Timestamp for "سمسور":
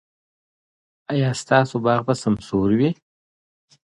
2.23-2.69